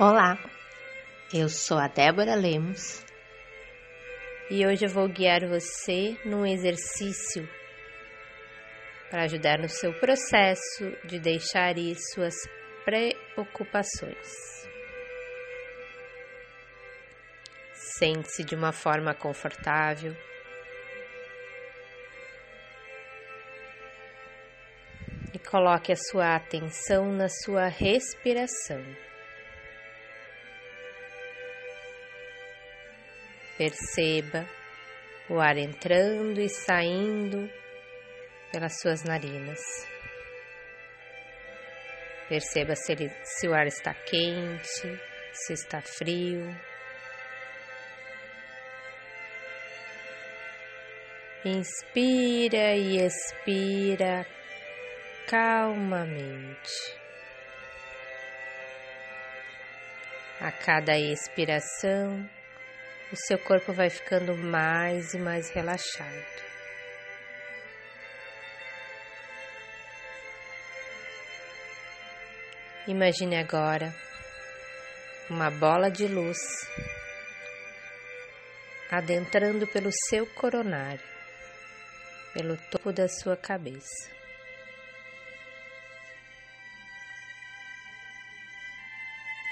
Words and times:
Olá, 0.00 0.38
eu 1.34 1.48
sou 1.48 1.76
a 1.76 1.88
Débora 1.88 2.36
Lemos 2.36 3.04
e 4.48 4.64
hoje 4.64 4.86
eu 4.86 4.88
vou 4.88 5.08
guiar 5.08 5.40
você 5.48 6.16
num 6.24 6.46
exercício 6.46 7.48
para 9.10 9.24
ajudar 9.24 9.58
no 9.58 9.68
seu 9.68 9.92
processo 9.98 10.96
de 11.04 11.18
deixar 11.18 11.76
ir 11.76 11.96
suas 12.14 12.36
preocupações. 12.84 14.68
Sente-se 17.98 18.44
de 18.44 18.54
uma 18.54 18.70
forma 18.70 19.12
confortável. 19.14 20.14
E 25.34 25.38
coloque 25.40 25.90
a 25.90 25.96
sua 25.96 26.36
atenção 26.36 27.10
na 27.10 27.28
sua 27.28 27.66
respiração. 27.66 29.07
Perceba 33.58 34.48
o 35.28 35.40
ar 35.40 35.58
entrando 35.58 36.40
e 36.40 36.48
saindo 36.48 37.50
pelas 38.52 38.80
suas 38.80 39.02
narinas. 39.02 39.58
Perceba 42.28 42.76
se, 42.76 42.92
ele, 42.92 43.10
se 43.24 43.48
o 43.48 43.54
ar 43.54 43.66
está 43.66 43.92
quente, 43.92 45.00
se 45.32 45.52
está 45.54 45.80
frio. 45.82 46.54
Inspira 51.44 52.76
e 52.76 52.98
expira 53.04 54.24
calmamente. 55.26 56.96
A 60.40 60.52
cada 60.52 60.96
expiração, 60.96 62.28
o 63.10 63.16
seu 63.16 63.38
corpo 63.38 63.72
vai 63.72 63.88
ficando 63.88 64.36
mais 64.36 65.14
e 65.14 65.18
mais 65.18 65.50
relaxado. 65.50 66.48
Imagine 72.86 73.36
agora 73.36 73.94
uma 75.30 75.50
bola 75.50 75.90
de 75.90 76.06
luz 76.06 76.38
adentrando 78.90 79.66
pelo 79.66 79.90
seu 80.08 80.26
coronário, 80.26 81.04
pelo 82.32 82.56
topo 82.70 82.92
da 82.92 83.08
sua 83.08 83.36
cabeça. 83.36 84.10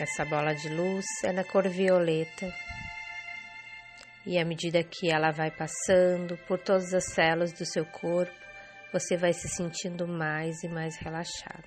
Essa 0.00 0.24
bola 0.24 0.54
de 0.54 0.68
luz 0.68 1.04
é 1.24 1.32
na 1.32 1.44
cor 1.44 1.68
violeta 1.68 2.52
e 4.26 4.38
à 4.38 4.44
medida 4.44 4.82
que 4.82 5.10
ela 5.10 5.30
vai 5.30 5.50
passando 5.50 6.36
por 6.46 6.58
todas 6.58 6.92
as 6.92 7.12
células 7.12 7.52
do 7.52 7.64
seu 7.64 7.84
corpo, 7.86 8.32
você 8.92 9.16
vai 9.16 9.32
se 9.32 9.48
sentindo 9.48 10.06
mais 10.06 10.62
e 10.62 10.68
mais 10.68 10.96
relaxado. 10.98 11.64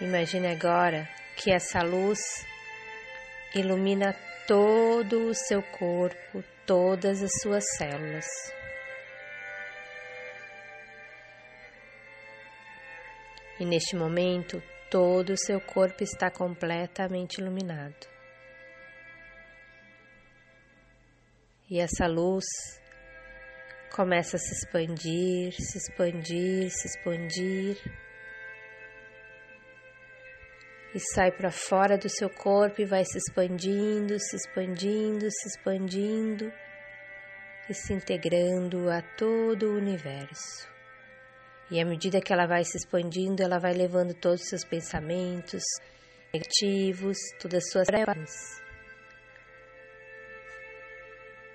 Imagine 0.00 0.48
agora 0.48 1.06
que 1.36 1.52
essa 1.52 1.82
luz 1.82 2.18
ilumina 3.54 4.16
todo 4.46 5.28
o 5.28 5.34
seu 5.34 5.62
corpo, 5.62 6.42
todas 6.66 7.22
as 7.22 7.30
suas 7.42 7.64
células. 7.76 8.24
E 13.60 13.64
neste 13.66 13.94
momento, 13.94 14.62
todo 14.90 15.34
o 15.34 15.38
seu 15.38 15.60
corpo 15.60 16.02
está 16.02 16.30
completamente 16.30 17.42
iluminado. 17.42 18.08
E 21.70 21.78
essa 21.78 22.06
luz 22.06 22.46
começa 23.94 24.36
a 24.36 24.40
se 24.40 24.54
expandir, 24.54 25.52
se 25.52 25.76
expandir, 25.76 26.70
se 26.70 26.88
expandir. 26.88 27.76
E 30.94 30.98
sai 31.14 31.30
para 31.30 31.50
fora 31.50 31.98
do 31.98 32.08
seu 32.08 32.30
corpo 32.30 32.80
e 32.80 32.86
vai 32.86 33.04
se 33.04 33.18
expandindo, 33.18 34.18
se 34.18 34.36
expandindo, 34.36 35.30
se 35.30 35.48
expandindo 35.48 36.50
e 37.68 37.74
se 37.74 37.92
integrando 37.92 38.88
a 38.88 39.02
todo 39.02 39.66
o 39.66 39.76
universo. 39.76 40.69
E 41.70 41.80
à 41.80 41.84
medida 41.84 42.20
que 42.20 42.32
ela 42.32 42.46
vai 42.46 42.64
se 42.64 42.76
expandindo, 42.76 43.42
ela 43.42 43.60
vai 43.60 43.72
levando 43.72 44.12
todos 44.12 44.42
os 44.42 44.48
seus 44.48 44.64
pensamentos 44.64 45.62
negativos, 46.34 47.16
todas 47.40 47.64
as 47.64 47.70
suas 47.70 47.86
preocupações. 47.86 48.60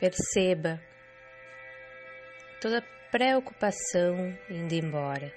Perceba 0.00 0.80
toda 2.60 2.82
preocupação 3.10 4.38
indo 4.48 4.74
embora. 4.74 5.32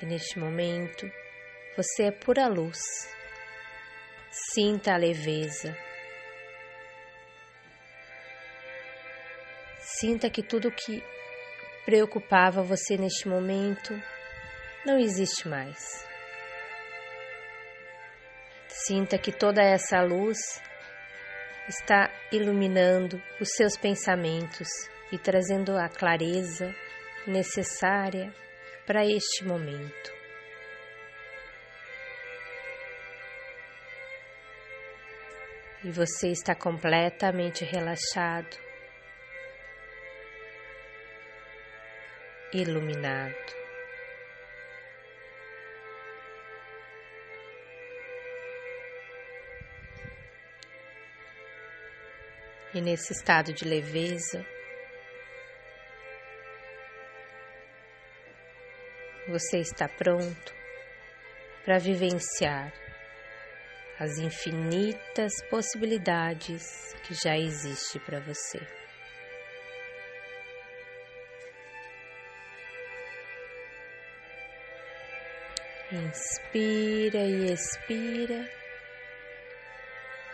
E 0.00 0.06
neste 0.06 0.38
momento, 0.38 1.10
você 1.76 2.04
é 2.04 2.10
pura 2.12 2.46
luz. 2.46 2.78
Sinta 4.52 4.92
a 4.92 4.96
leveza, 4.98 5.74
Sinta 9.98 10.28
que 10.28 10.42
tudo 10.42 10.70
que 10.70 11.02
preocupava 11.86 12.60
você 12.62 12.98
neste 12.98 13.26
momento 13.26 13.94
não 14.84 14.98
existe 14.98 15.48
mais. 15.48 16.06
Sinta 18.68 19.16
que 19.16 19.32
toda 19.32 19.62
essa 19.62 20.02
luz 20.02 20.36
está 21.66 22.10
iluminando 22.30 23.22
os 23.40 23.48
seus 23.56 23.74
pensamentos 23.78 24.68
e 25.10 25.16
trazendo 25.16 25.78
a 25.78 25.88
clareza 25.88 26.74
necessária 27.26 28.34
para 28.86 29.02
este 29.02 29.46
momento. 29.46 30.12
E 35.82 35.90
você 35.90 36.28
está 36.28 36.54
completamente 36.54 37.64
relaxado 37.64 38.65
iluminado. 42.52 43.34
E 52.74 52.80
nesse 52.80 53.12
estado 53.12 53.52
de 53.52 53.64
leveza, 53.64 54.44
você 59.28 59.58
está 59.58 59.88
pronto 59.88 60.54
para 61.64 61.78
vivenciar 61.78 62.72
as 63.98 64.18
infinitas 64.18 65.32
possibilidades 65.48 66.94
que 67.02 67.14
já 67.14 67.36
existem 67.36 68.00
para 68.02 68.20
você. 68.20 68.85
Inspira 75.92 77.18
e 77.18 77.52
expira. 77.52 78.50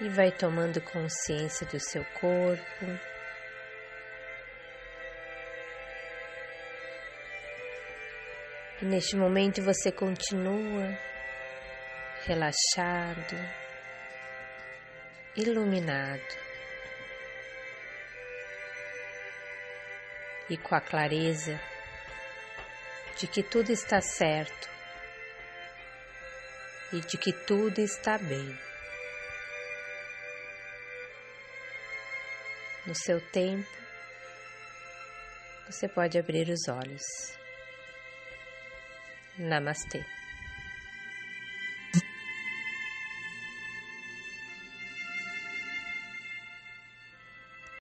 E 0.00 0.08
vai 0.08 0.32
tomando 0.32 0.80
consciência 0.80 1.66
do 1.66 1.78
seu 1.78 2.02
corpo. 2.18 2.86
E 8.80 8.86
neste 8.86 9.16
momento 9.16 9.62
você 9.62 9.92
continua 9.92 10.98
relaxado, 12.24 13.36
iluminado. 15.36 16.22
E 20.48 20.56
com 20.56 20.74
a 20.74 20.80
clareza 20.80 21.60
de 23.18 23.26
que 23.26 23.42
tudo 23.42 23.70
está 23.70 24.00
certo 24.00 24.73
e 26.94 27.00
de 27.00 27.18
que 27.18 27.32
tudo 27.32 27.80
está 27.80 28.16
bem. 28.16 28.56
No 32.86 32.94
seu 32.94 33.20
tempo, 33.32 33.68
você 35.66 35.88
pode 35.88 36.16
abrir 36.16 36.48
os 36.48 36.68
olhos. 36.68 37.02
Namastê. 39.36 40.04